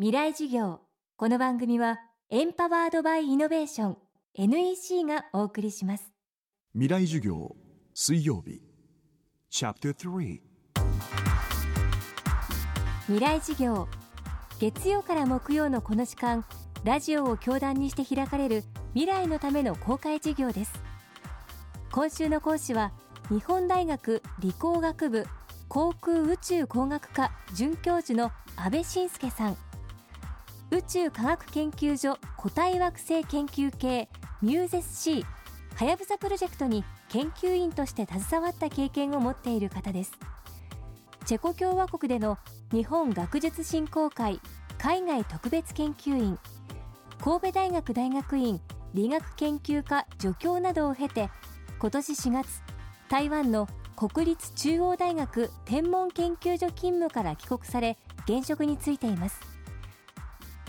[0.00, 0.78] 未来授業。
[1.16, 1.98] この番組は
[2.30, 3.96] エンパワードバイイノベーション
[4.34, 6.12] NEC がお送りします。
[6.72, 7.56] 未来授業
[7.94, 8.62] 水曜日。
[9.50, 10.40] チャプター3
[13.06, 13.88] 未来授業。
[14.60, 16.44] 月曜から木曜のこの時間
[16.84, 18.62] ラジオを教壇にして開かれる
[18.94, 20.80] 未来のための公開授業です。
[21.90, 22.92] 今週の講師は
[23.30, 25.26] 日本大学理工学部
[25.66, 29.56] 航空宇宙工学科准教授の安倍晋介さん
[30.70, 34.08] 宇宙科学研究所固体惑星研究系
[34.42, 35.24] ミューゼス C
[35.76, 40.12] はやぶさプロジェクトに研究員として携わった経験を持っている方です。
[41.24, 42.36] チェコ共和国での
[42.70, 44.40] 日本学術振興会
[44.76, 46.38] 海外特別研究員
[47.22, 48.60] 神戸大学大学院
[48.92, 51.30] 理学研究科助教などを経て
[51.78, 52.62] 今年4月
[53.08, 57.96] 台湾の国立中央大学天文研究所勤務から帰国され
[58.28, 59.57] 現職に就いています。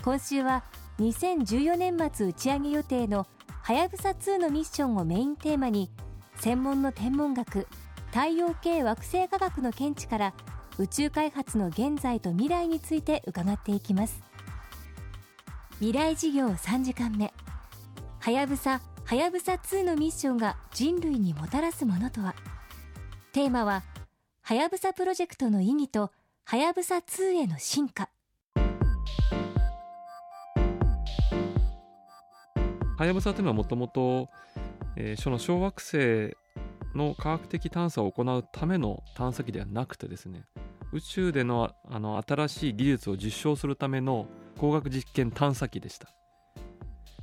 [0.02, 0.64] 今週は
[0.98, 3.26] 2014年末打ち上げ予定の
[3.62, 5.90] はやぶさ2のミッションをメインテーマに
[6.36, 7.66] 専門の天文学
[8.06, 10.34] 太陽系惑星科学の見地から
[10.78, 14.22] 宇宙開発の現在と未来について伺っていきます。
[15.74, 17.32] 未来事業3時間目
[18.20, 22.34] はやぶさはやぶさ2のミッションが人類にもたらすものとは。
[23.32, 23.82] テーマは
[24.42, 26.10] はやぶさプロジェクトの意義と
[26.46, 28.08] はやぶさ2への進化。
[33.00, 34.28] はやぶさというのはもともと
[34.94, 36.36] えその小惑星
[36.94, 40.44] の科学的探査を行うための探査機ではなくてですね
[40.92, 44.26] 宇宙でのあの新しい技術を実証するための
[44.58, 46.10] 工学実験探査機でした。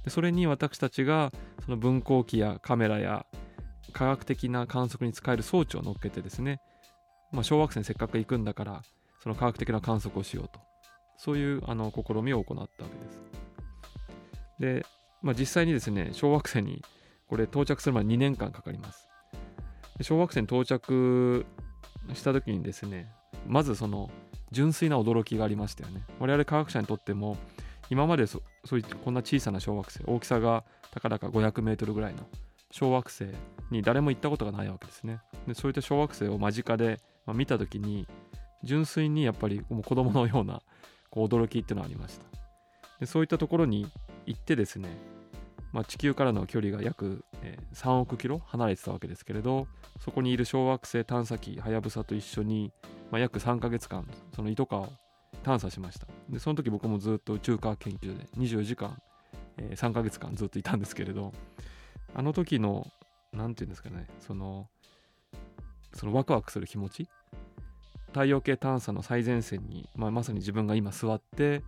[0.03, 1.31] でそれに私たちが
[1.64, 3.28] その分光器やカメラや
[3.94, 6.59] 科学的な観測に使える装置を乗っけてですね、
[7.31, 8.81] まあ、小惑星にせっかく行くんだから
[9.22, 10.59] その科学的な観測をしようと。
[11.17, 13.22] そういうあの試みを行ったわけです。
[14.59, 14.86] で、
[15.21, 16.83] まあ、実際にですね小惑星に
[17.27, 19.07] これ到着するまで2年間かかります。
[20.02, 21.45] 小惑星に到着
[22.14, 23.11] した時にですね
[23.47, 24.11] まずその
[24.52, 26.03] 純粋な驚きがありましたよね。
[26.19, 27.37] 我々科学者にとっても
[27.89, 32.27] 今までそういこんな小さな小惑星大きさがたかだか500メートルぐらいの
[32.71, 33.25] 小惑星
[33.71, 35.19] に誰も行ったことがないわけですね。
[35.47, 38.08] でそういった小惑星を間近で、まあ、見た時に
[38.63, 40.61] 純粋にやっぱりもう子供のような
[41.09, 42.25] こう驚きっていうのがありました。
[42.99, 43.87] でそういったところに
[44.27, 44.89] 行ってですね、
[45.71, 49.67] まあ、地球からの距離が約、え、3億キロ離れてたわけですけれど
[49.99, 52.71] そこにいる小惑星探査機はやぶさと一緒に、
[53.10, 54.89] まあ、約3ヶ月間その糸川を
[55.43, 56.08] 探査しました。
[56.30, 59.02] でその時僕もずっと宇宙科学研究所で24時間、
[59.58, 61.33] えー、3ヶ月間ずっといたんですけれど
[62.14, 62.87] あの時の
[63.32, 64.67] 何て言うんですかねその
[65.93, 67.08] そのワクワクする気持ち
[68.08, 71.61] 太陽系探査の最前線に、まあ、まさに自分が今座って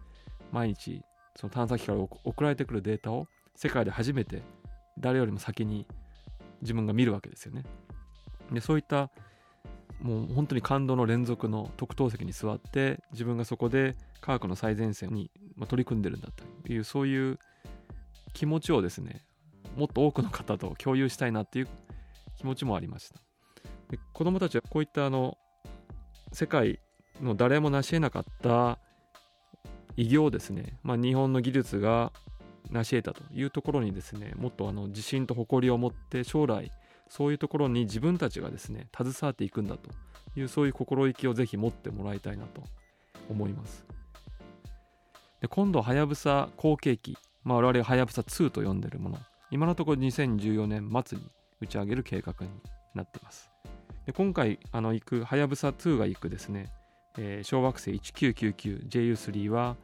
[0.52, 1.02] 毎日
[1.40, 4.42] その探査機から送られてくるデータを世界で初めて
[4.98, 5.88] 誰よりも先に
[6.62, 7.64] 自分が見るわけですよね。
[8.52, 9.10] でそういった
[10.02, 15.32] もう本当に感動の連続の特等席に座って自分がそこで科学の最前線に
[15.70, 16.28] 取り組んでるんだ
[16.66, 17.40] というそういう
[18.34, 19.22] 気持ちをですね
[19.78, 21.68] もっと多くの方と共有したいなっていう
[22.38, 23.16] 気持ちもありました
[23.90, 25.38] で子どもたちはこういったあの
[26.34, 26.80] 世界
[27.22, 28.78] の誰も成し得なかった
[30.00, 32.14] 偉業ですね、まあ、日本の技術が
[32.72, 36.72] 成し得たというところにですねもっとあの自信と誇りを持って将来
[37.10, 39.90] そういうところに自分たちがですね携わっていくんだと
[40.40, 42.64] いうそういう心意気をぜひ持ってもらいたいなと
[43.30, 43.86] 思います。
[45.42, 49.18] で今度はやぶさ後継機、まあ、我々はやぶさ2と呼んでるもの
[49.52, 51.26] 今のところ2014年末に
[51.60, 52.50] 打ち上げる計画に
[52.96, 53.50] なっています。
[54.06, 56.72] で今回あの行くはやぶさ2が行くですね、
[57.18, 59.76] えー、小惑星 1999JU3 は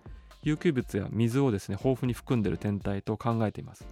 [0.46, 3.86] 有機物や水をですね豊富に含んでいる天体と考えています。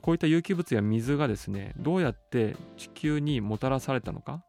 [0.00, 4.42] こういった有機物や水がですねどうやって地球にもたらされたのか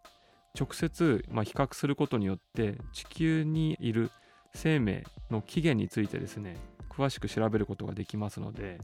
[0.59, 4.12] 直接、まあ、比較することによって地球にいる
[4.53, 6.56] 生命の起源についてですね
[6.90, 8.79] 詳しく調べることができますので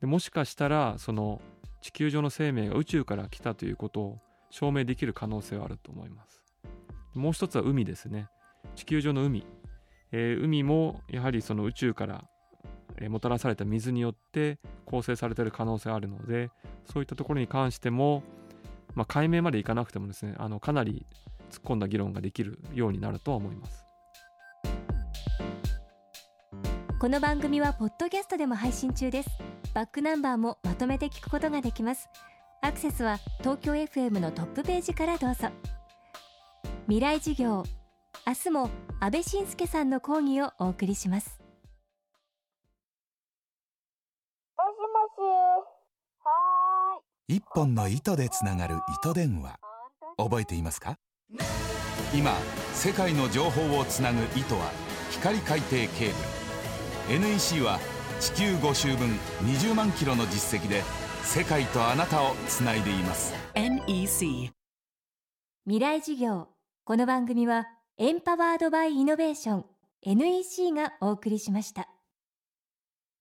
[0.00, 1.40] でもしかしたらその
[1.80, 4.18] 地球上の生命が宇宙から来たということを
[4.50, 6.42] 証明できる可能性はあると思います。
[7.14, 8.28] もう一つは海ですね。
[8.74, 9.44] 地球上の海、
[10.12, 12.24] えー、海もやはりその宇宙から、
[12.96, 16.50] え、もたらされた水によって構成されている可能性があるので
[16.92, 18.22] そういったところに関しても、
[18.94, 21.06] まあ、解明までいかなくてもですねあのかなり
[21.50, 23.84] 突っ込んだ議論ができるようになるとは思います。
[26.98, 29.30] この番組はポッドキャストでも配信中です。
[29.72, 32.08] バックナンバーもまとめて聞くことができます。
[32.60, 35.48] アクセスは東京 FM のトップページからどうぞ。
[36.86, 37.62] 未来事業
[38.28, 38.68] 明日も
[39.00, 41.40] 安倍晋介さんの講義をお送りします。
[44.54, 45.28] もしもし。
[46.22, 49.58] は一本の糸でつながる糸電話。
[50.18, 50.98] 覚えていますか？
[52.14, 52.32] 今
[52.74, 54.72] 世界の情報をつなぐ糸は
[55.10, 55.88] 光海底ケー
[57.08, 57.20] ブル。
[57.20, 57.78] NEC は
[58.20, 59.08] 地球5周分
[59.44, 60.82] 20万キロの実績で
[61.22, 63.32] 世界とあなたをつないでいます。
[63.54, 64.50] NEC
[65.64, 66.48] 未来授業。
[66.84, 67.68] この番組は
[68.00, 69.64] エンパワードバイイノベーション
[70.02, 71.88] NEC がお送りしました。